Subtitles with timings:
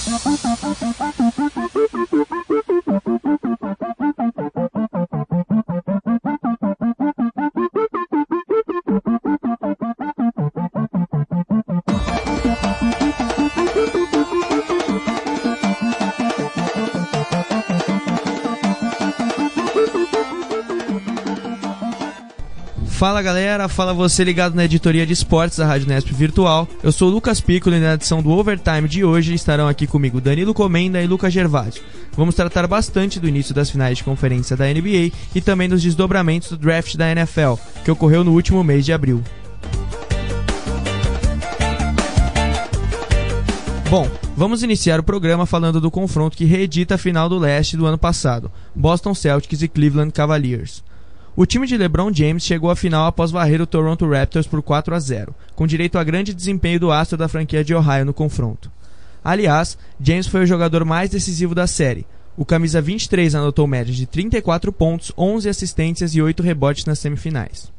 [0.00, 1.57] パパパパパパパ。
[23.08, 26.68] Fala galera, fala você ligado na editoria de esportes da Rádio Nesp Virtual.
[26.82, 30.20] Eu sou o Lucas Piccolo e na edição do Overtime de hoje estarão aqui comigo
[30.20, 31.82] Danilo Comenda e Lucas Gervásio.
[32.14, 36.50] Vamos tratar bastante do início das finais de conferência da NBA e também dos desdobramentos
[36.50, 39.24] do draft da NFL, que ocorreu no último mês de abril.
[43.88, 47.86] Bom, vamos iniciar o programa falando do confronto que reedita a final do leste do
[47.86, 50.86] ano passado, Boston Celtics e Cleveland Cavaliers.
[51.40, 54.92] O time de LeBron James chegou à final após varrer o Toronto Raptors por 4
[54.92, 58.68] a 0, com direito a grande desempenho do astro da franquia de Ohio no confronto.
[59.22, 62.04] Aliás, James foi o jogador mais decisivo da série.
[62.36, 67.70] O camisa 23 anotou média de 34 pontos, 11 assistências e 8 rebotes nas semifinais.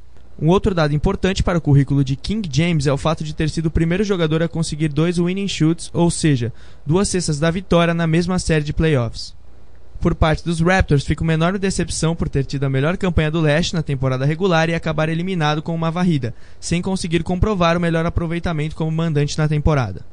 [0.41, 3.49] Um outro dado importante para o currículo de King James é o fato de ter
[3.49, 6.53] sido o primeiro jogador a conseguir dois winning shoots, ou seja,
[6.85, 9.37] duas cestas da vitória na mesma série de playoffs.
[9.99, 13.41] Por parte dos Raptors, fica uma enorme decepção por ter tido a melhor campanha do
[13.41, 18.05] leste na temporada regular e acabar eliminado com uma varrida, sem conseguir comprovar o melhor
[18.05, 20.05] aproveitamento como mandante na temporada.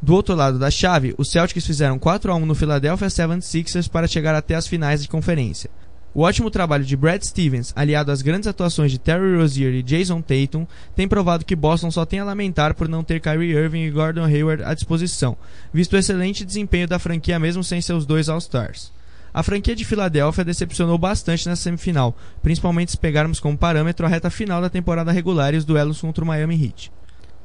[0.00, 4.06] Do outro lado da chave, os Celtics fizeram 4 a 1 no Philadelphia 76ers para
[4.06, 5.70] chegar até as finais de conferência.
[6.14, 10.20] O ótimo trabalho de Brad Stevens, aliado às grandes atuações de Terry Rozier e Jason
[10.20, 13.90] Tatum, tem provado que Boston só tem a lamentar por não ter Kyrie Irving e
[13.90, 15.36] Gordon Hayward à disposição,
[15.72, 18.92] visto o excelente desempenho da franquia mesmo sem seus dois All-Stars.
[19.34, 24.28] A franquia de Filadélfia decepcionou bastante na semifinal, principalmente se pegarmos como parâmetro a reta
[24.28, 26.92] final da temporada regular e os duelos contra o Miami Heat.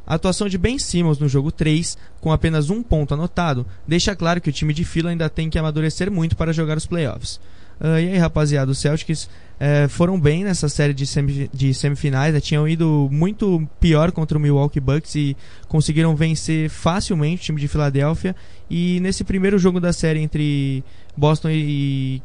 [0.06, 4.40] A atuação de Ben Simmons no jogo 3, com apenas um ponto anotado, deixa claro
[4.40, 7.42] que o time de Fila ainda tem que amadurecer muito para jogar os playoffs.
[7.80, 9.30] Uh, e aí, rapaziada, os Celtics
[9.60, 12.40] é, foram bem nessa série de, semi, de semifinais, né?
[12.40, 17.67] tinham ido muito pior contra o Milwaukee Bucks e conseguiram vencer facilmente o time de
[17.67, 18.36] Filadélfia.
[18.70, 20.84] E nesse primeiro jogo da série entre
[21.17, 22.22] Boston e.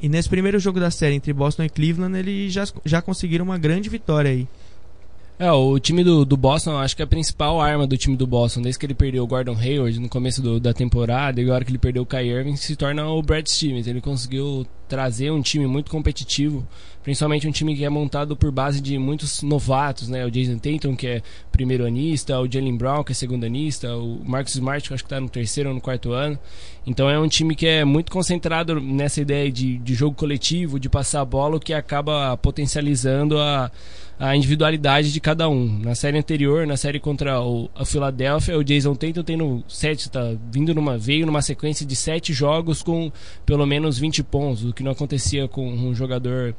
[0.00, 3.58] E nesse primeiro jogo da série entre Boston e Cleveland, eles já, já conseguiram uma
[3.58, 4.46] grande vitória aí.
[5.40, 8.26] É, o time do, do Boston, acho que é a principal arma do time do
[8.26, 11.64] Boston, desde que ele perdeu o Gordon Hayward no começo do, da temporada, e agora
[11.64, 13.86] que ele perdeu o Kyrie Irving, se torna o Brad Stevens.
[13.86, 16.66] Ele conseguiu trazer um time muito competitivo,
[17.04, 20.26] principalmente um time que é montado por base de muitos novatos, né?
[20.26, 21.22] O Jason Tatum, que é
[21.52, 25.06] primeiro anista, o Jalen Brown, que é segundo anista, o Marcus Smart, que acho que
[25.06, 26.36] está no terceiro ou no quarto ano.
[26.84, 30.88] Então é um time que é muito concentrado nessa ideia de, de jogo coletivo, de
[30.88, 33.70] passar a bola, o que acaba potencializando a
[34.18, 35.78] a individualidade de cada um.
[35.78, 40.34] Na série anterior, na série contra o, a Philadelphia, o Jason Tatum tendo sete, tá
[40.50, 43.12] vindo numa veio numa sequência de sete jogos com
[43.46, 46.54] pelo menos 20 pontos, o que não acontecia com um jogador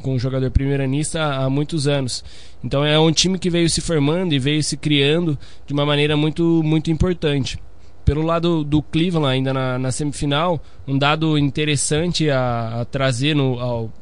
[0.00, 2.24] com um jogador primeiranista há muitos anos.
[2.64, 6.16] Então é um time que veio se formando e veio se criando de uma maneira
[6.16, 7.58] muito muito importante.
[8.04, 13.60] Pelo lado do Cleveland, ainda na, na semifinal, um dado interessante a, a trazer no,
[13.60, 13.92] ao,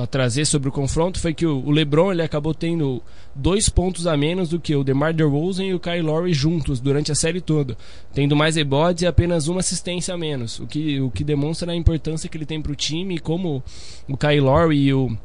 [0.00, 3.02] a trazer sobre o confronto foi que o, LeBron ele acabou tendo
[3.34, 7.12] dois pontos a menos do que o DeMar DeRozan e o Kyle Lowry juntos durante
[7.12, 7.76] a série toda,
[8.12, 11.76] tendo mais rebotes e apenas uma assistência a menos, o que, o que demonstra a
[11.76, 13.62] importância que ele tem para o time e como
[14.08, 15.16] o Kyle Lowry e o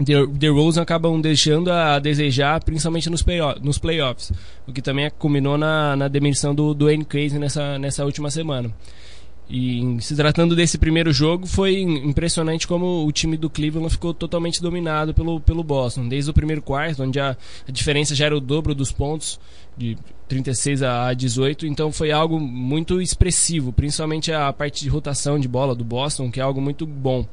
[0.00, 4.32] DeRozan acabam deixando a desejar, principalmente nos, play nos playoffs,
[4.66, 8.72] o que também culminou na, na demissão do Dwayne Casey nessa, nessa última semana.
[9.50, 14.62] E se tratando desse primeiro jogo, foi impressionante como o time do Cleveland ficou totalmente
[14.62, 16.08] dominado pelo, pelo Boston.
[16.08, 17.36] Desde o primeiro quarto, onde a,
[17.68, 19.38] a diferença já era o dobro dos pontos,
[19.76, 19.98] de
[20.28, 25.74] 36 a 18, então foi algo muito expressivo, principalmente a parte de rotação de bola
[25.74, 27.26] do Boston, que é algo muito bom.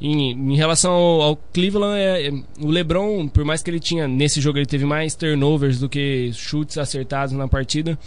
[0.00, 4.08] Em, em relação ao, ao Cleveland, é, é, o LeBron, por mais que ele tinha
[4.08, 7.98] nesse jogo ele teve mais turnovers do que chutes acertados na partida,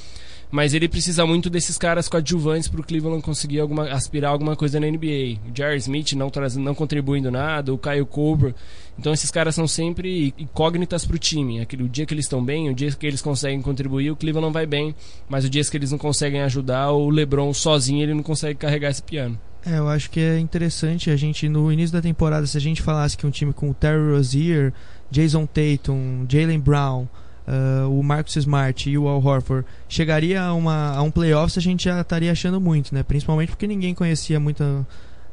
[0.51, 4.79] mas ele precisa muito desses caras coadjuvantes para o Cleveland conseguir alguma, aspirar alguma coisa
[4.79, 5.39] na NBA.
[5.49, 8.53] O Jared Smith não, não contribuindo nada, o Kyle Cooper.
[8.97, 11.59] Então esses caras são sempre incógnitas para o time.
[11.59, 14.53] Aquele, o dia que eles estão bem, o dia que eles conseguem contribuir, o Cleveland
[14.53, 14.95] vai bem.
[15.27, 18.89] Mas o dia que eles não conseguem ajudar, o LeBron sozinho ele não consegue carregar
[18.89, 19.39] esse piano.
[19.65, 22.83] É, eu acho que é interessante a gente, no início da temporada, se a gente
[22.83, 24.71] falasse que um time com o Terry Rozier,
[25.09, 27.07] Jason Tatum, Jalen Brown,
[27.47, 31.61] uh, o Marcus Smart e o Al Horford chegaria a, uma, a um playoffs, a
[31.61, 33.03] gente já estaria achando muito, né?
[33.03, 34.85] Principalmente porque ninguém conhecia muito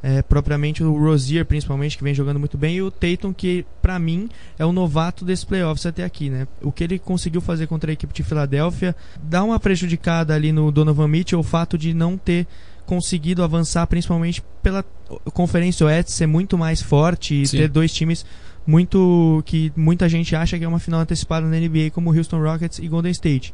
[0.02, 3.98] é, propriamente o Rozier, principalmente, que vem jogando muito bem, e o Tatum, que para
[3.98, 4.28] mim
[4.58, 6.48] é o novato desse playoffs até aqui, né?
[6.60, 10.72] O que ele conseguiu fazer contra a equipe de Filadélfia dá uma prejudicada ali no
[10.72, 12.46] Donovan Mitchell, o fato de não ter
[12.84, 14.84] conseguido avançar, principalmente pela
[15.32, 17.58] Conferência Oeste ser muito mais forte e Sim.
[17.58, 18.26] ter dois times
[18.66, 22.78] muito que muita gente acha que é uma final antecipada na NBA, como Houston Rockets
[22.78, 23.52] e Golden State.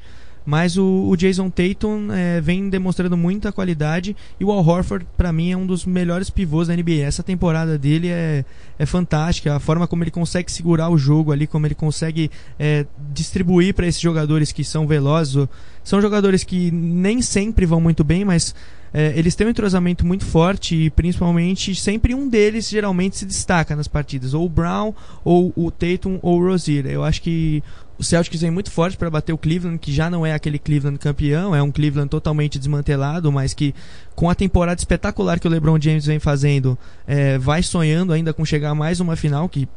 [0.48, 5.30] Mas o, o Jason Tatum é, vem demonstrando muita qualidade e o Al Horford, para
[5.30, 7.02] mim, é um dos melhores pivôs da NBA.
[7.02, 8.46] Essa temporada dele é,
[8.78, 9.54] é fantástica.
[9.54, 13.86] A forma como ele consegue segurar o jogo ali, como ele consegue é, distribuir para
[13.86, 15.46] esses jogadores que são velozes.
[15.84, 18.54] São jogadores que nem sempre vão muito bem, mas
[18.92, 23.76] é, eles têm um entrosamento muito forte e principalmente sempre um deles geralmente se destaca
[23.76, 24.94] nas partidas, ou o Brown,
[25.24, 26.86] ou o Tatum, ou o Rozier.
[26.86, 27.62] Eu acho que
[27.98, 30.98] o Celtics vem muito forte para bater o Cleveland, que já não é aquele Cleveland
[30.98, 33.74] campeão, é um Cleveland totalmente desmantelado, mas que
[34.14, 38.44] com a temporada espetacular que o LeBron James vem fazendo, é, vai sonhando ainda com
[38.44, 39.68] chegar a mais uma final, que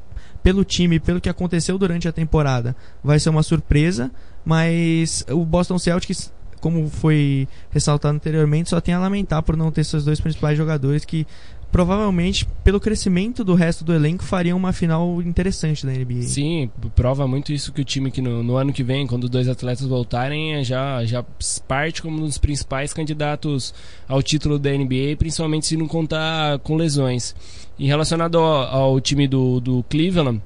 [0.44, 4.12] pelo time, pelo que aconteceu durante a temporada, vai ser uma surpresa,
[4.46, 6.32] mas o Boston Celtics
[6.62, 11.04] como foi ressaltado anteriormente, só tem a lamentar por não ter seus dois principais jogadores
[11.04, 11.28] que
[11.72, 16.24] provavelmente, pelo crescimento do resto do elenco, fariam uma final interessante da NBA.
[16.24, 19.30] Sim, prova muito isso que o time que no, no ano que vem, quando os
[19.30, 21.24] dois atletas voltarem, é já, já
[21.68, 23.74] parte como um dos principais candidatos
[24.08, 27.34] ao título da NBA, principalmente se não contar com lesões.
[27.80, 30.42] E relacionado ao, ao time do, do Cleveland,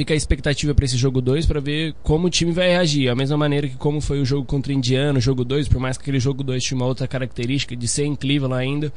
[0.00, 3.10] fica a expectativa para esse jogo 2 para ver como o time vai reagir.
[3.10, 5.98] A mesma maneira que como foi o jogo contra o Indiano, jogo 2, por mais
[5.98, 8.92] que aquele jogo 2 tinha uma outra característica de ser Cleveland ainda,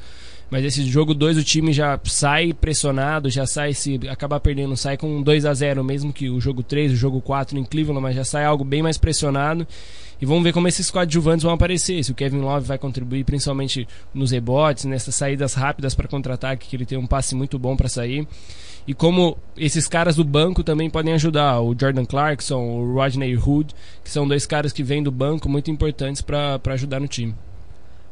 [0.50, 4.96] mas esse jogo 2 o time já sai pressionado, já sai se acabar perdendo, sai
[4.96, 8.16] com 2 a 0 mesmo que o jogo 3, o jogo 4 em Cleveland, mas
[8.16, 9.68] já sai algo bem mais pressionado.
[10.22, 12.02] E vamos ver como esses coadjuvantes vão aparecer.
[12.02, 16.78] Se o Kevin Love vai contribuir principalmente nos rebotes, nessas saídas rápidas para contra-ataque, que
[16.78, 18.26] ele tem um passe muito bom para sair.
[18.88, 21.62] E como esses caras do banco também podem ajudar.
[21.62, 25.72] O Jordan Clarkson, o Rodney Hood, que são dois caras que vêm do banco muito
[25.72, 27.34] importantes para ajudar no time.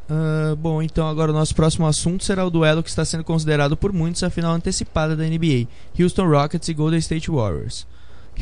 [0.09, 3.77] Uh, bom, então agora o nosso próximo assunto será o duelo que está sendo considerado
[3.77, 7.87] por muitos a final antecipada da NBA: Houston Rockets e Golden State Warriors.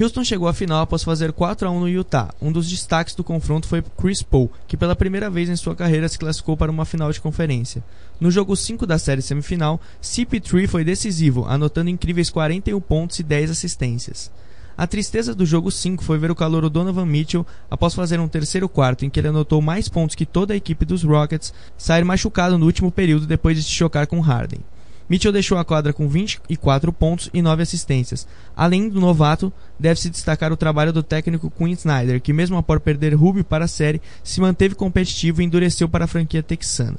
[0.01, 2.33] Houston chegou à final após fazer 4 a 1 no Utah.
[2.41, 6.07] Um dos destaques do confronto foi Chris Paul, que pela primeira vez em sua carreira
[6.07, 7.83] se classificou para uma final de conferência.
[8.17, 13.51] No jogo 5 da série semifinal, CP3 foi decisivo, anotando incríveis 41 pontos e 10
[13.51, 14.31] assistências.
[14.77, 18.69] A tristeza do jogo 5 foi ver o calor Donovan Mitchell, após fazer um terceiro
[18.69, 22.57] quarto em que ele anotou mais pontos que toda a equipe dos Rockets, sair machucado
[22.57, 24.61] no último período depois de se chocar com Harden.
[25.09, 28.27] Mitchell deixou a quadra com 24 pontos e 9 assistências.
[28.55, 33.15] Além do novato, deve-se destacar o trabalho do técnico Quinn Snyder, que mesmo após perder
[33.15, 36.97] Rubio para a série, se manteve competitivo e endureceu para a franquia texana.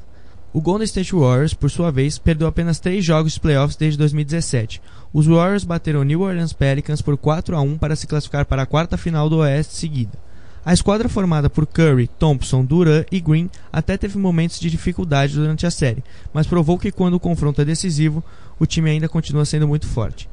[0.53, 4.83] O Golden State Warriors, por sua vez, perdeu apenas 3 jogos de playoffs desde 2017.
[5.13, 8.67] Os Warriors bateram New Orleans Pelicans por 4 a 1 para se classificar para a
[8.67, 10.30] quarta final do Oeste seguida.
[10.65, 15.67] A esquadra formada por Curry, Thompson, Duran e Green até teve momentos de dificuldade durante
[15.67, 16.05] a série,
[16.35, 18.23] mas provou que quando o confronto é decisivo,
[18.59, 20.29] o time ainda continua sendo muito forte.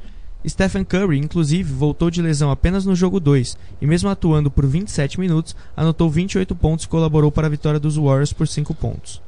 [0.46, 5.18] Stephen Curry, inclusive, voltou de lesão apenas no jogo 2 e, mesmo atuando por 27
[5.18, 9.22] minutos, anotou 28 pontos e colaborou para a vitória dos Warriors por 5 pontos.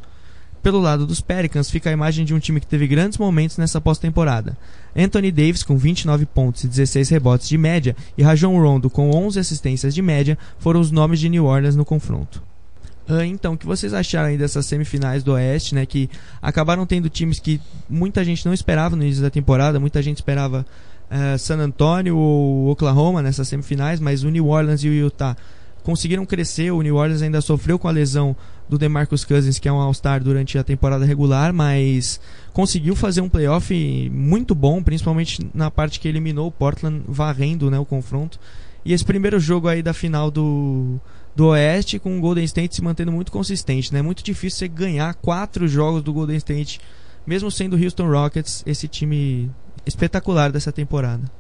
[0.62, 3.80] Pelo lado dos Pelicans fica a imagem de um time que teve grandes momentos nessa
[3.80, 4.56] pós-temporada.
[4.96, 9.38] Anthony Davis com 29 pontos e 16 rebotes de média e Rajon Rondo com 11
[9.38, 12.42] assistências de média foram os nomes de New Orleans no confronto.
[13.08, 16.08] Uh, então, o que vocês acharam aí dessas semifinais do Oeste, né, que
[16.40, 20.64] acabaram tendo times que muita gente não esperava no início da temporada, muita gente esperava
[21.10, 25.36] uh, San Antonio ou Oklahoma nessas semifinais, mas o New Orleans e o Utah
[25.82, 26.70] conseguiram crescer.
[26.70, 28.36] O New Orleans ainda sofreu com a lesão
[28.68, 32.20] do DeMarcus Cousins, que é um All-Star durante a temporada regular, mas
[32.52, 37.78] conseguiu fazer um playoff muito bom, principalmente na parte que eliminou o Portland varrendo né,
[37.78, 38.38] o confronto.
[38.84, 40.98] E esse primeiro jogo aí da final do,
[41.34, 43.90] do Oeste, com o Golden State se mantendo muito consistente.
[43.90, 44.02] É né?
[44.02, 46.80] muito difícil você ganhar quatro jogos do Golden State,
[47.26, 49.50] mesmo sendo o Houston Rockets, esse time
[49.84, 51.39] espetacular dessa temporada.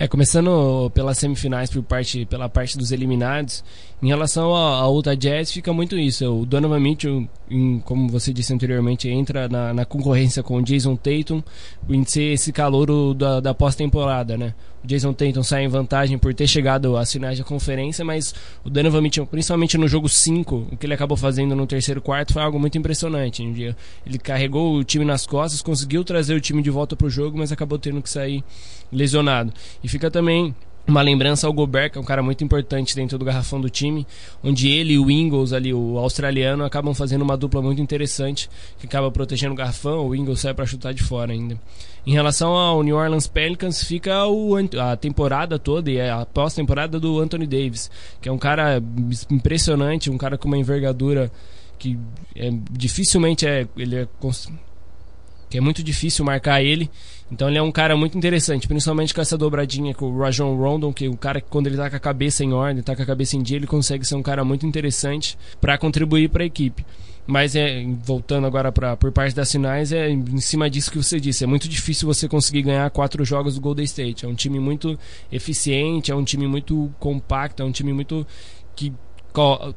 [0.00, 3.64] É, começando pelas semifinais por parte, pela parte dos eliminados,
[4.00, 6.24] em relação ao Utah Jazz fica muito isso.
[6.42, 10.94] O Donovan Mitchell, em, como você disse anteriormente, entra na, na, concorrência com o Jason
[10.94, 11.42] Tatum
[11.88, 14.54] em ser esse calor da, da pós-temporada, né?
[14.84, 19.00] Jason Tatum sai em vantagem por ter chegado às finais da conferência, mas o Donovan
[19.00, 22.58] Mitchell, principalmente no jogo 5, o que ele acabou fazendo no terceiro quarto foi algo
[22.58, 23.42] muito impressionante.
[23.42, 27.36] Ele carregou o time nas costas, conseguiu trazer o time de volta para o jogo,
[27.36, 28.44] mas acabou tendo que sair
[28.92, 29.52] lesionado.
[29.82, 30.54] E fica também
[30.86, 34.06] uma lembrança ao Gobert, que é um cara muito importante dentro do garrafão do time,
[34.42, 38.86] onde ele e o Ingles, ali, o australiano, acabam fazendo uma dupla muito interessante, que
[38.86, 41.60] acaba protegendo o garrafão, o Ingles sai para chutar de fora ainda.
[42.08, 47.20] Em relação ao New Orleans Pelicans, fica o, a temporada toda e a pós-temporada do
[47.20, 48.82] Anthony Davis, que é um cara
[49.30, 51.30] impressionante, um cara com uma envergadura
[51.78, 51.98] que
[52.34, 54.08] é, dificilmente é, ele é,
[55.50, 56.90] que é muito difícil marcar ele.
[57.30, 60.94] Então ele é um cara muito interessante, principalmente com essa dobradinha com o Rajon Rondon,
[60.94, 63.02] que é um cara que quando ele tá com a cabeça em ordem, tá com
[63.02, 66.46] a cabeça em dia, ele consegue ser um cara muito interessante para contribuir para a
[66.46, 66.86] equipe.
[67.30, 71.20] Mas é, voltando agora para por parte das finais, é em cima disso que você
[71.20, 71.44] disse.
[71.44, 74.24] É muito difícil você conseguir ganhar quatro jogos do Golden State.
[74.24, 74.98] É um time muito
[75.30, 78.26] eficiente, é um time muito compacto, é um time muito
[78.74, 78.94] que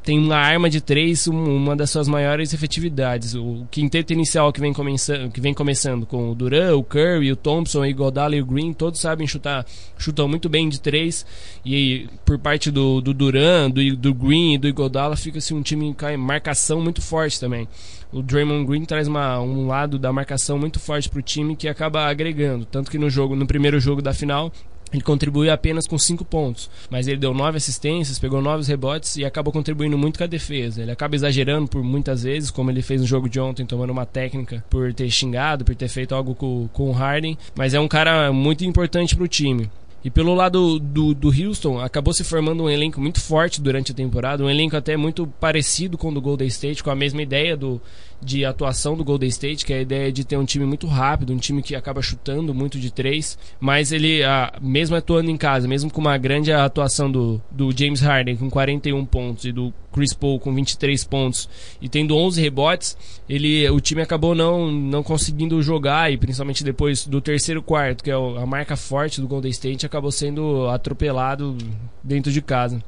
[0.04, 3.36] tem uma arma de três, uma das suas maiores efetividades.
[3.36, 7.36] O quinteto inicial que vem, começando, que vem começando com o Duran, o Curry, o
[7.36, 9.66] Thompson, o Iguodala e o Green, todos sabem chutar,
[9.98, 11.26] chutam muito bem de três.
[11.66, 15.94] E por parte do, do Duran, do, do Green e do Iguodala fica-se um time
[15.94, 17.68] com marcação muito forte também.
[18.12, 21.68] O Draymond Green traz uma, um lado da marcação muito forte para o time que
[21.68, 22.66] acaba agregando.
[22.66, 24.52] Tanto que no jogo, no primeiro jogo da final,
[24.92, 29.26] ele contribuiu apenas com 5 pontos, mas ele deu 9 assistências, pegou 9 rebotes e
[29.26, 30.82] acabou contribuindo muito com a defesa.
[30.82, 34.06] Ele acaba exagerando por muitas vezes, como ele fez no jogo de ontem, tomando uma
[34.06, 37.88] técnica por ter xingado, por ter feito algo com, com o Harden, mas é um
[37.88, 39.70] cara muito importante para o time.
[40.04, 43.96] E pelo lado do, do Houston, acabou se formando um elenco muito forte durante a
[43.96, 47.56] temporada, um elenco até muito parecido com o do Golden State, com a mesma ideia
[47.56, 47.80] do,
[48.22, 51.34] de atuação do Golden State, que é a ideia de ter um time muito rápido,
[51.34, 55.68] um time que acaba chutando muito de três, mas ele, a, mesmo atuando em casa,
[55.68, 60.14] mesmo com uma grande atuação do, do James Harden com 41 pontos e do Chris
[60.14, 61.50] Paul com 23 pontos
[61.82, 62.98] e tendo 11 rebotes,
[63.28, 68.12] ele, o time acabou não, não conseguindo jogar e principalmente depois do terceiro quarto, que
[68.12, 71.58] é a marca forte do Golden State, acabou sendo atropelado
[72.04, 72.82] dentro de casa.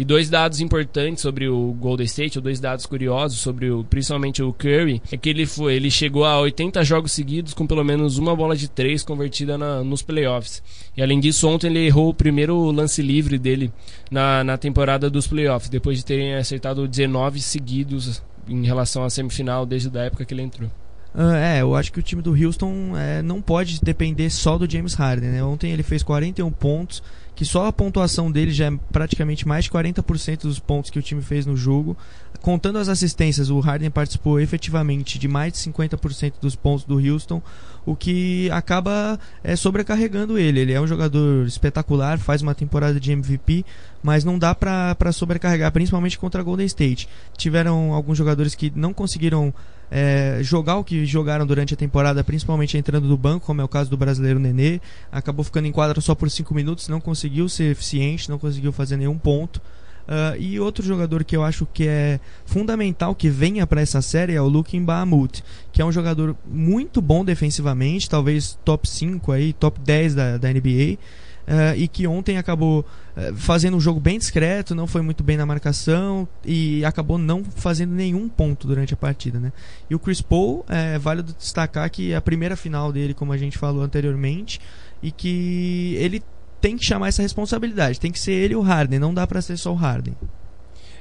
[0.00, 4.42] E dois dados importantes sobre o Golden State, ou dois dados curiosos sobre o, principalmente
[4.42, 8.16] o Curry, é que ele foi, ele chegou a 80 jogos seguidos com pelo menos
[8.16, 10.62] uma bola de três convertida na, nos playoffs.
[10.96, 13.70] E além disso, ontem ele errou o primeiro lance livre dele
[14.10, 19.66] na, na temporada dos playoffs, depois de terem acertado 19 seguidos em relação à semifinal
[19.66, 20.70] desde a época que ele entrou.
[21.14, 24.70] Uh, é, eu acho que o time do Houston é, não pode depender só do
[24.70, 25.30] James Harden.
[25.30, 25.42] Né?
[25.42, 27.02] Ontem ele fez 41 pontos,
[27.40, 31.02] que só a pontuação dele já é praticamente mais de 40% dos pontos que o
[31.02, 31.96] time fez no jogo.
[32.42, 37.40] Contando as assistências, o Harden participou efetivamente de mais de 50% dos pontos do Houston,
[37.86, 40.60] o que acaba é, sobrecarregando ele.
[40.60, 43.64] Ele é um jogador espetacular, faz uma temporada de MVP,
[44.02, 47.08] mas não dá para sobrecarregar, principalmente contra a Golden State.
[47.38, 49.54] Tiveram alguns jogadores que não conseguiram
[49.90, 53.68] é, jogar o que jogaram durante a temporada, principalmente entrando do banco, como é o
[53.68, 54.80] caso do brasileiro Nenê.
[55.10, 58.96] Acabou ficando em quadra só por 5 minutos, não conseguiu ser eficiente, não conseguiu fazer
[58.96, 59.60] nenhum ponto.
[60.08, 64.34] Uh, e outro jogador que eu acho que é fundamental que venha para essa série
[64.34, 69.52] é o Lukin Bahamut, que é um jogador muito bom defensivamente, talvez top 5 aí,
[69.52, 70.98] top 10 da, da NBA
[71.46, 75.36] uh, e que ontem acabou uh, fazendo um jogo bem discreto, não foi muito bem
[75.36, 79.38] na marcação e acabou não fazendo nenhum ponto durante a partida.
[79.38, 79.52] Né?
[79.88, 83.36] E o Chris Paul, é válido destacar que é a primeira final dele, como a
[83.36, 84.60] gente falou anteriormente,
[85.02, 86.22] e que ele
[86.60, 89.56] tem que chamar essa responsabilidade, tem que ser ele o Harden, não dá para ser
[89.56, 90.14] só o Harden.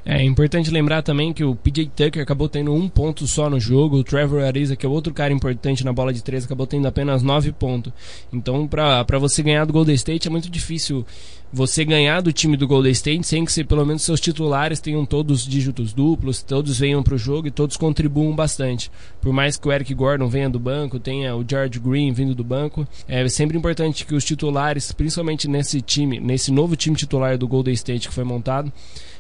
[0.06, 3.98] É importante lembrar também que o PJ Tucker acabou tendo um ponto só no jogo,
[3.98, 7.22] o Trevor Ariza, que é outro cara importante na bola de três, acabou tendo apenas
[7.22, 7.92] nove pontos.
[8.32, 11.06] Então, para você ganhar do Golden State é muito difícil
[11.52, 15.46] você ganhar do time do Golden State sem que pelo menos seus titulares tenham todos
[15.46, 18.92] dígitos duplos, todos venham para o jogo e todos contribuam bastante.
[19.20, 22.44] Por mais que o Eric Gordon venha do banco, tenha o George Green vindo do
[22.44, 27.48] banco, é sempre importante que os titulares, principalmente nesse time, nesse novo time titular do
[27.48, 28.72] Golden State que foi montado,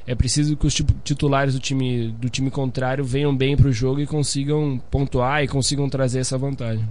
[0.05, 3.99] é preciso que os titulares do time, do time contrário venham bem para o jogo
[4.01, 6.87] e consigam pontuar e consigam trazer essa vantagem.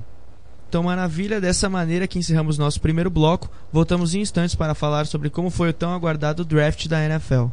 [0.68, 5.30] Então, maravilha, dessa maneira que encerramos nosso primeiro bloco, voltamos em instantes para falar sobre
[5.30, 7.46] como foi o tão aguardado draft da NFL.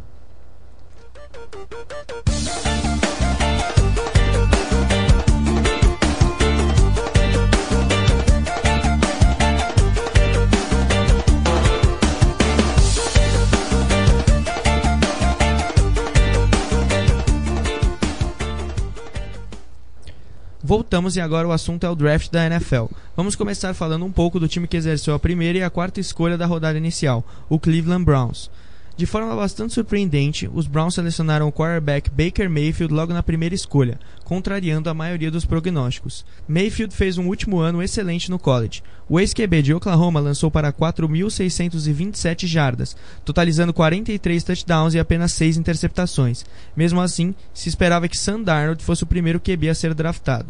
[20.65, 22.86] Voltamos e agora o assunto é o draft da NFL.
[23.15, 26.39] Vamos começar falando um pouco do time que exerceu a primeira e a quarta escolha
[26.39, 28.50] da rodada inicial, o Cleveland Browns.
[28.97, 33.99] De forma bastante surpreendente, os Browns selecionaram o quarterback Baker Mayfield logo na primeira escolha,
[34.23, 36.25] contrariando a maioria dos prognósticos.
[36.47, 38.81] Mayfield fez um último ano excelente no college.
[39.09, 46.45] O ex-QB de Oklahoma lançou para 4.627 jardas, totalizando 43 touchdowns e apenas 6 interceptações.
[46.73, 50.47] Mesmo assim, se esperava que Sam Darnold fosse o primeiro QB a ser draftado.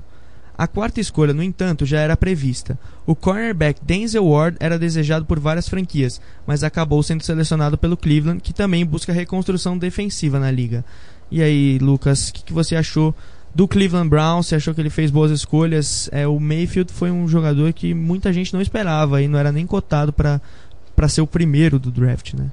[0.58, 2.80] A quarta escolha, no entanto, já era prevista.
[3.06, 8.42] O cornerback Denzel Ward era desejado por várias franquias, mas acabou sendo selecionado pelo Cleveland,
[8.42, 10.86] que também busca reconstrução defensiva na liga.
[11.30, 13.14] E aí, Lucas, o que, que, você achou
[13.54, 14.48] do Cleveland Browns?
[14.48, 16.10] Você achou que ele fez boas escolhas?
[16.12, 19.66] É, o Mayfield foi um jogador que muita gente não esperava e não era nem
[19.66, 22.50] cotado para ser o primeiro do draft, né?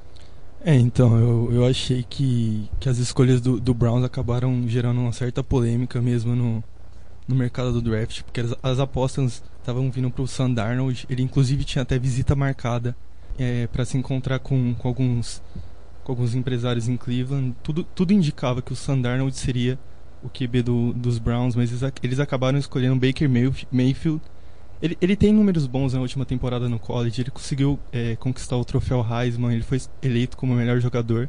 [0.65, 5.13] É, então, eu, eu achei que, que as escolhas do, do Browns acabaram gerando uma
[5.13, 6.63] certa polêmica mesmo no,
[7.27, 11.07] no mercado do draft, porque as, as apostas estavam vindo para o Sam Darnold.
[11.09, 12.97] Ele inclusive tinha até visita marcada
[13.39, 15.43] é, para se encontrar com, com, alguns,
[16.05, 17.55] com alguns empresários em Cleveland.
[17.63, 19.79] Tudo, tudo indicava que o Sam Darnold seria
[20.23, 23.29] o QB do, dos Browns, mas eles, eles acabaram escolhendo Baker
[23.71, 24.23] Mayfield.
[24.81, 28.65] Ele, ele tem números bons na última temporada no college, ele conseguiu é, conquistar o
[28.65, 31.29] troféu Heisman, ele foi eleito como o melhor jogador.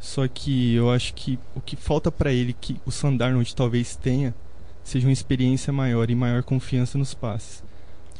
[0.00, 3.94] Só que eu acho que o que falta para ele, que o Sam Darnold talvez
[3.94, 4.34] tenha,
[4.84, 7.62] seja uma experiência maior e maior confiança nos passes.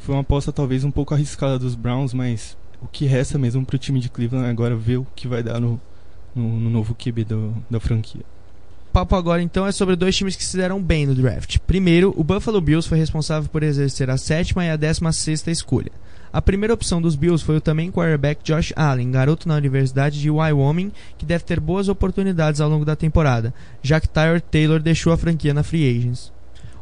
[0.00, 3.76] Foi uma aposta talvez um pouco arriscada dos Browns, mas o que resta mesmo para
[3.76, 5.80] o time de Cleveland agora ver o que vai dar no,
[6.34, 8.22] no, no novo QB do, da franquia.
[8.88, 11.58] O papo agora então é sobre dois times que se deram bem no draft.
[11.66, 15.90] Primeiro, o Buffalo Bills foi responsável por exercer a sétima e a décima sexta escolha.
[16.32, 20.30] A primeira opção dos Bills foi o também quarterback Josh Allen, garoto na Universidade de
[20.30, 23.52] Wyoming, que deve ter boas oportunidades ao longo da temporada,
[23.82, 26.32] já que Tyler Taylor deixou a franquia na Free Agents.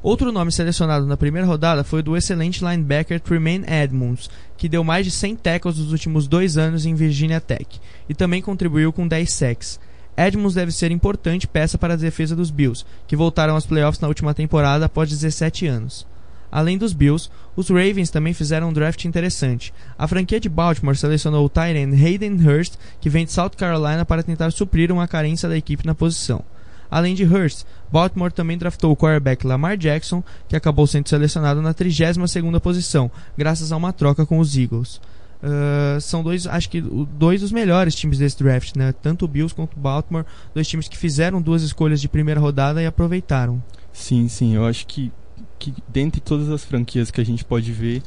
[0.03, 4.83] Outro nome selecionado na primeira rodada foi o do excelente linebacker Tremaine Edmonds, que deu
[4.83, 7.79] mais de 100 tackles nos últimos dois anos em Virginia Tech,
[8.09, 9.79] e também contribuiu com 10 sacks.
[10.17, 14.09] Edmonds deve ser importante peça para a defesa dos Bills, que voltaram aos playoffs na
[14.09, 16.07] última temporada após 17 anos.
[16.51, 19.73] Além dos Bills, os Ravens também fizeram um draft interessante.
[19.99, 24.23] A franquia de Baltimore selecionou o end Hayden Hurst, que vem de South Carolina para
[24.23, 26.43] tentar suprir uma carência da equipe na posição.
[26.91, 31.73] Além de Hurst, Baltimore também draftou o quarterback Lamar Jackson, que acabou sendo selecionado na
[31.73, 35.01] 32ª posição, graças a uma troca com os Eagles.
[35.43, 38.93] Uh, são dois, acho que dois dos melhores times desse draft, né?
[38.93, 42.83] Tanto o Bills quanto o Baltimore, dois times que fizeram duas escolhas de primeira rodada
[42.83, 43.63] e aproveitaram.
[43.93, 45.11] Sim, sim, eu acho que,
[45.59, 48.03] que dentre todas as franquias que a gente pode ver,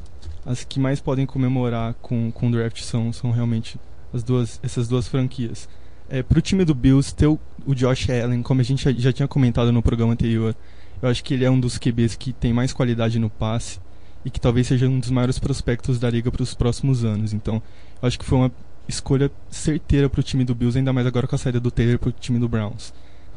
[0.45, 3.79] as que mais podem comemorar com, com o draft são, são realmente
[4.13, 5.67] as duas, essas duas franquias.
[6.13, 9.11] É, pro time do Bills ter o, o Josh Allen, como a gente já, já,
[9.11, 10.55] tinha comentado no programa anterior,
[11.01, 13.79] eu acho que ele é um dos QBs que tem mais qualidade no passe
[14.23, 17.33] e que talvez seja um dos maiores prospectos da liga para os próximos anos.
[17.33, 17.55] Então,
[17.99, 18.51] eu acho que foi uma
[18.87, 21.97] escolha certeira para o time do Bills, ainda mais agora com a saída do Taylor
[21.97, 22.93] para o time do Browns.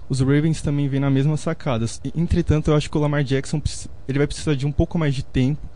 [0.07, 1.87] Os Ravens também vêm na mesma sacada.
[2.15, 3.59] Entretanto, eu acho que o Lamar Jackson
[4.07, 5.67] ele vai precisar de um pouco mais de tempo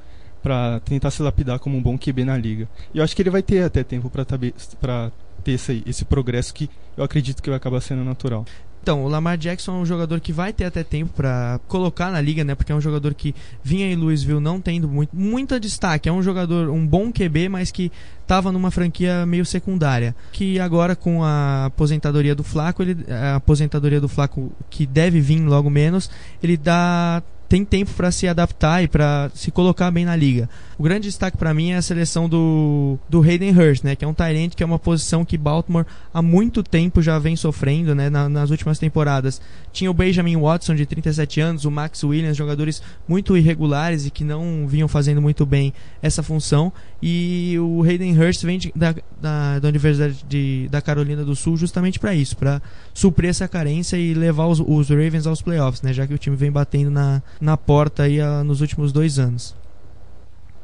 [0.42, 2.68] para tentar se lapidar como um bom QB na liga.
[2.92, 6.68] E eu acho que ele vai ter até tempo para ter esse, esse progresso que
[6.96, 8.44] eu acredito que vai acabar sendo natural.
[8.82, 12.20] Então, o Lamar Jackson é um jogador que vai ter até tempo para colocar na
[12.20, 12.54] liga, né?
[12.54, 16.08] Porque é um jogador que vinha em Louisville não tendo muito, muita destaque.
[16.08, 20.16] É um jogador, um bom QB, mas que estava numa franquia meio secundária.
[20.32, 25.40] Que agora, com a aposentadoria do Flaco, ele, a aposentadoria do Flaco que deve vir
[25.40, 26.10] logo menos,
[26.42, 30.48] ele dá tem tempo para se adaptar e para se colocar bem na liga.
[30.78, 34.08] O grande destaque para mim é a seleção do, do Hayden Hurst, né, que é
[34.08, 35.84] um Tyrant que é uma posição que Baltimore
[36.14, 39.42] há muito tempo já vem sofrendo, né, na, nas últimas temporadas.
[39.72, 44.24] Tinha o Benjamin Watson de 37 anos, o Max Williams, jogadores muito irregulares e que
[44.24, 46.72] não vinham fazendo muito bem essa função.
[47.00, 51.56] E o Hayden Hurst vem de, da, da, da, Universidade de, da Carolina do Sul
[51.56, 52.60] justamente para isso, para
[52.92, 56.36] suprir essa carência e levar os, os, Ravens aos playoffs, né, já que o time
[56.36, 59.54] vem batendo na, na porta aí, a, nos últimos dois anos.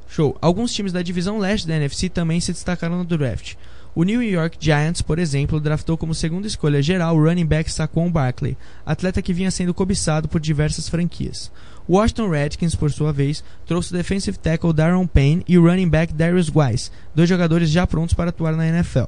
[0.09, 0.37] Show.
[0.40, 3.55] Alguns times da divisão leste da NFC também se destacaram no draft.
[3.96, 8.11] O New York Giants, por exemplo, draftou como segunda escolha geral o running back Saquon
[8.11, 8.54] Barkley,
[8.85, 11.50] atleta que vinha sendo cobiçado por diversas franquias.
[11.88, 16.12] Washington Redskins, por sua vez, trouxe o defensive tackle Darren Payne e o running back
[16.12, 19.04] Darius Wise, dois jogadores já prontos para atuar na NFL.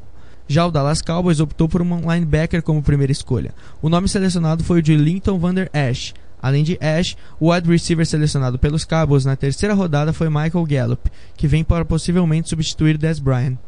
[0.48, 3.55] Já o Dallas Cowboys optou por um linebacker como primeira escolha.
[3.83, 8.07] O nome selecionado foi o de Linton Vander Ash, Além de Ash, o wide receiver
[8.07, 13.18] selecionado pelos Cowboys na terceira rodada foi Michael Gallup, que vem para possivelmente substituir Dez
[13.18, 13.59] Bryant.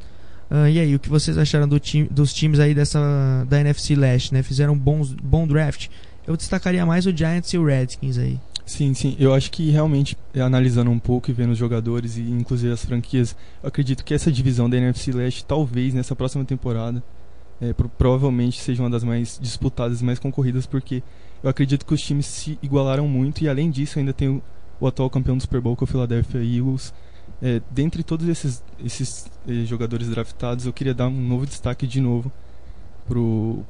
[0.50, 3.94] Uh, e aí, o que vocês acharam do time, dos times aí dessa da NFC
[3.94, 4.42] Leste, né?
[4.42, 5.88] Fizeram bons bom draft.
[6.26, 8.38] Eu destacaria mais o Giants e o Redskins aí.
[8.66, 9.16] Sim, sim.
[9.18, 13.34] Eu acho que realmente, analisando um pouco e vendo os jogadores e inclusive as franquias,
[13.62, 17.02] eu acredito que essa divisão da NFC Leste, talvez nessa próxima temporada,
[17.60, 21.02] é, pro, provavelmente seja uma das mais disputadas mais concorridas, porque
[21.42, 24.42] eu acredito que os times se igualaram muito e além disso ainda tem o,
[24.78, 26.94] o atual campeão do Super Bowl, que é o Philadelphia Eagles.
[27.42, 32.00] É, dentre todos esses, esses eh, jogadores draftados, eu queria dar um novo destaque de
[32.00, 32.31] novo
[33.09, 33.64] pro,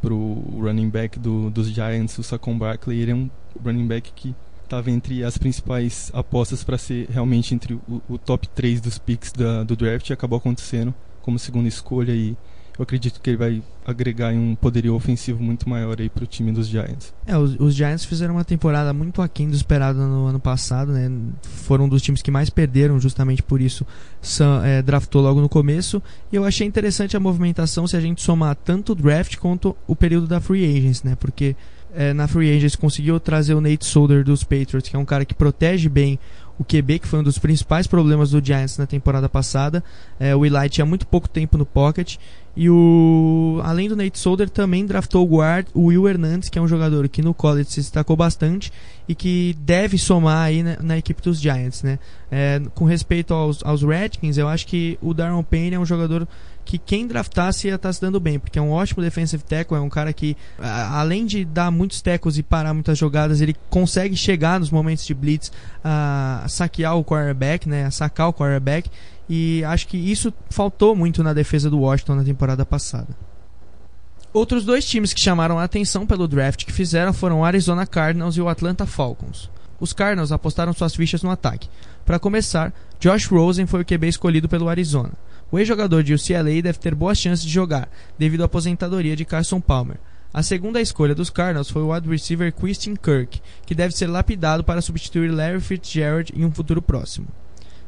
[0.00, 0.16] pro
[0.60, 3.00] running back do, dos Giants, o Saquon Barkley.
[3.00, 3.28] Ele é um
[3.64, 8.48] running back que estava entre as principais apostas para ser realmente entre o, o, top
[8.48, 12.36] 3 dos picks da, do draft e acabou acontecendo como segunda escolha e
[12.78, 16.52] eu acredito que ele vai agregar um poderio ofensivo muito maior aí para o time
[16.52, 17.14] dos Giants.
[17.26, 21.10] É, os, os, Giants fizeram uma temporada muito aquém do esperado no ano passado, né?
[21.42, 23.86] Foram um dos times que mais perderam, justamente por isso
[24.20, 26.02] Sam, é, draftou logo no começo.
[26.30, 29.96] E eu achei interessante a movimentação se a gente somar tanto o draft quanto o
[29.96, 31.16] período da free agents, né?
[31.18, 31.56] Porque
[31.94, 35.24] é, na free agents conseguiu trazer o Nate Solder dos Patriots, que é um cara
[35.24, 36.18] que protege bem
[36.58, 39.82] o QB, que foi um dos principais problemas do Giants na temporada passada.
[40.18, 42.16] É, o Eli tinha muito pouco tempo no pocket.
[42.56, 46.62] E o além do Nate Solder, também draftou o guard o Will Hernandez, que é
[46.62, 48.72] um jogador que no college se destacou bastante
[49.06, 51.82] e que deve somar aí na, na equipe dos Giants.
[51.82, 51.98] Né?
[52.30, 56.26] É, com respeito aos, aos Redskins, eu acho que o Darren Payne é um jogador
[56.66, 59.78] que quem draftasse ia estar tá se dando bem, porque é um ótimo defensive tackle,
[59.78, 64.16] é um cara que, além de dar muitos tackles e parar muitas jogadas, ele consegue
[64.16, 65.52] chegar nos momentos de blitz
[65.84, 68.90] a saquear o quarterback, né, a sacar o quarterback,
[69.28, 73.08] e acho que isso faltou muito na defesa do Washington na temporada passada.
[74.32, 78.36] Outros dois times que chamaram a atenção pelo draft que fizeram foram o Arizona Cardinals
[78.36, 79.48] e o Atlanta Falcons.
[79.78, 81.68] Os Cardinals apostaram suas fichas no ataque.
[82.04, 85.12] Para começar, Josh Rosen foi o QB escolhido pelo Arizona.
[85.50, 89.60] O ex-jogador de UCLA deve ter boas chances de jogar, devido à aposentadoria de Carson
[89.60, 89.96] Palmer.
[90.34, 94.64] A segunda escolha dos Cardinals foi o wide receiver Christian Kirk, que deve ser lapidado
[94.64, 97.28] para substituir Larry Fitzgerald em um futuro próximo.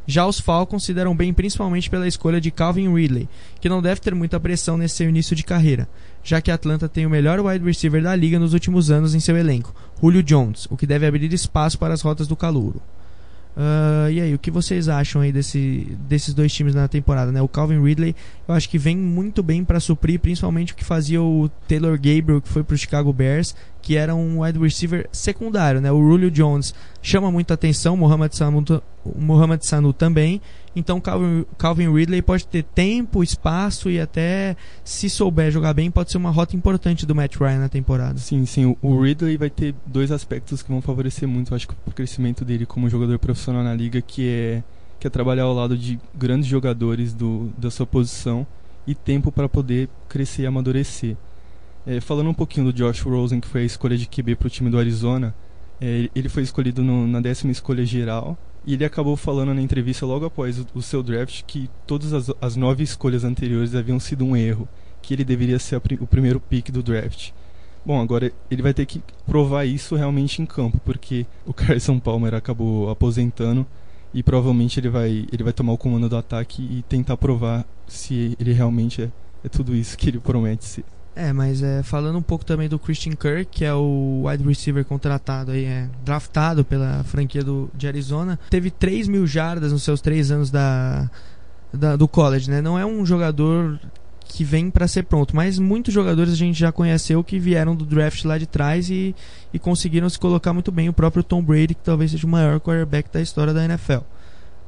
[0.07, 3.29] Já os Falcons se deram bem principalmente pela escolha de Calvin Ridley,
[3.61, 5.87] que não deve ter muita pressão nesse seu início de carreira,
[6.25, 9.37] já que Atlanta tem o melhor wide receiver da liga nos últimos anos em seu
[9.37, 12.81] elenco, Julio Jones, o que deve abrir espaço para as rotas do calouro.
[13.59, 17.33] Uh, e aí, o que vocês acham aí desse, desses dois times na temporada?
[17.33, 17.43] Né?
[17.43, 18.15] O Calvin Ridley,
[18.47, 22.41] eu acho que vem muito bem para suprir, principalmente o que fazia o Taylor Gabriel,
[22.41, 25.81] que foi para o Chicago Bears, que era um wide receiver secundário.
[25.81, 25.91] Né?
[25.91, 28.65] O Julio Jones chama muita atenção, o Mohamed Sanu,
[29.17, 30.41] Mohamed Sanu também.
[30.79, 36.13] Então, Calvin, Calvin Ridley pode ter tempo, espaço e até, se souber jogar bem, pode
[36.13, 38.17] ser uma rota importante do Matt Ryan na temporada.
[38.19, 38.77] Sim, sim.
[38.81, 42.89] O Ridley vai ter dois aspectos que vão favorecer muito, acho o crescimento dele como
[42.89, 44.63] jogador profissional na liga, que é,
[45.01, 48.47] que é trabalhar ao lado de grandes jogadores do, da sua posição
[48.87, 51.17] e tempo para poder crescer e amadurecer.
[51.85, 54.51] É, falando um pouquinho do Josh Rosen, que foi a escolha de QB para o
[54.51, 55.35] time do Arizona,
[55.81, 60.05] é, ele foi escolhido no, na décima escolha geral e ele acabou falando na entrevista
[60.05, 64.37] logo após o, seu draft que todas as, as, nove escolhas anteriores haviam sido um
[64.37, 64.69] erro,
[65.01, 67.31] que ele deveria ser o primeiro pick do draft.
[67.83, 72.35] Bom, agora ele vai ter que provar isso realmente em campo, porque o Carson Palmer
[72.35, 73.67] acabou aposentando
[74.13, 78.37] e provavelmente ele vai, ele vai tomar o comando do ataque e tentar provar se
[78.39, 79.11] ele realmente é,
[79.45, 80.85] é tudo isso que ele promete ser.
[81.19, 84.85] É, mas é, falando um pouco também do Christian Kirk, que é o wide receiver
[84.85, 90.01] contratado aí, é, draftado pela franquia do, de Arizona, teve 3 mil jardas nos seus
[90.01, 91.11] 3 anos da,
[91.73, 92.63] da, do college, né?
[92.63, 93.81] Não é um jogador
[94.29, 97.85] que vem para ser pronto, mas muitos jogadores a gente já conheceu que vieram do
[97.85, 99.13] draft lá de trás e,
[99.53, 100.89] e conseguiram se colocar muito bem.
[100.89, 104.05] O próprio Tom Brady, que talvez seja o maior quarterback da história da NFL.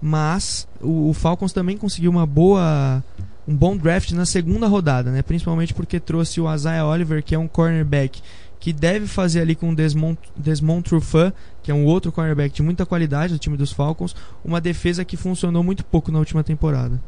[0.02, 3.04] Mas o, o Falcons também conseguiu uma boa
[3.50, 5.22] um bom draft na segunda rodada, né?
[5.22, 8.22] Principalmente porque trouxe o Isaiah Oliver, que é um cornerback
[8.60, 11.32] que deve fazer ali com o Desmond, Desmond Trufant,
[11.62, 15.16] que é um outro cornerback de muita qualidade do time dos Falcons, uma defesa que
[15.16, 17.00] funcionou muito pouco na última temporada.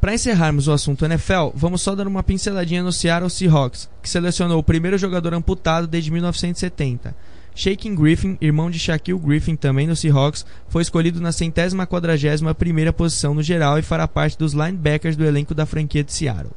[0.00, 4.60] Para encerrarmos o assunto NFL, vamos só dar uma pinceladinha no Seattle Seahawks, que selecionou
[4.60, 7.16] o primeiro jogador amputado desde 1970.
[7.58, 12.92] Shaquem Griffin, irmão de Shaquille Griffin, também no Seahawks, foi escolhido na centésima quadragésima primeira
[12.92, 16.52] posição no geral e fará parte dos linebackers do elenco da franquia de Seattle.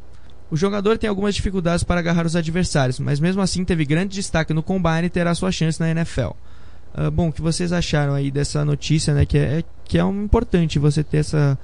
[0.52, 4.54] O jogador tem algumas dificuldades para agarrar os adversários, mas mesmo assim teve grande destaque
[4.54, 6.34] no combine e terá sua chance na NFL.
[6.93, 9.25] Uh, bom, o que vocês acharam aí dessa notícia, né?
[9.25, 11.58] Que é, que é um, importante você ter essa,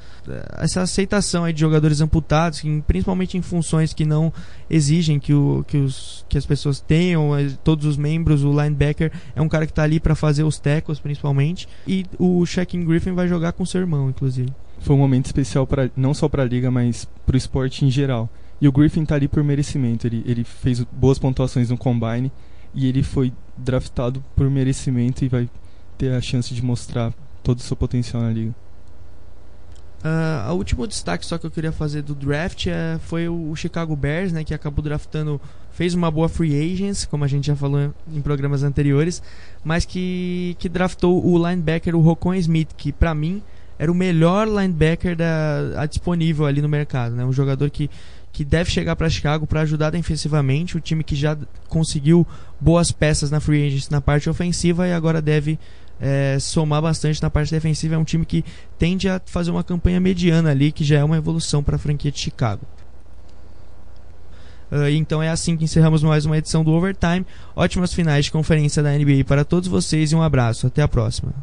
[0.57, 4.33] essa aceitação aí de jogadores amputados, em, principalmente em funções que não
[4.69, 9.11] exigem que, o, que, os, que as pessoas tenham, eh, todos os membros, o linebacker
[9.33, 13.13] é um cara que está ali para fazer os tackles, principalmente, e o Shaquem Griffin
[13.13, 14.53] vai jogar com seu irmão, inclusive.
[14.79, 17.89] Foi um momento especial para não só para a liga, mas para o esporte em
[17.89, 18.29] geral.
[18.59, 22.31] E o Griffin está ali por merecimento, ele, ele fez boas pontuações no combine
[22.73, 25.49] e ele foi draftado por merecimento e vai
[25.97, 28.53] ter a chance de mostrar todo o seu potencial na liga.
[29.97, 33.95] Uh, o último destaque só que eu queria fazer do draft é, foi o, Chicago
[33.95, 35.41] Bears, né, que acabou draftando,
[35.71, 39.23] fez uma boa free agents, como a gente já falou em, em programas anteriores,
[39.63, 43.41] mas que, que draftou o linebacker, o Rocon Smith, que para mim
[43.79, 47.89] era o melhor linebacker da, disponível ali no mercado, né, um jogador que,
[48.37, 51.35] que deve chegar para Chicago para ajudar defensivamente, o time que já
[51.67, 52.25] conseguiu
[52.61, 55.57] boas peças na free agents na parte ofensiva e agora deve
[55.99, 57.95] é, somar bastante na parte defensiva.
[57.95, 58.45] É um time que
[58.77, 62.11] tende a fazer uma campanha mediana ali, que já é uma evolução para a franquia
[62.11, 62.61] de Chicago.
[64.71, 67.25] Uh, então é assim que encerramos mais uma edição do Overtime.
[67.55, 70.67] Ótimas finais de conferência da NBA para todos vocês e um abraço.
[70.67, 71.33] Até a próxima.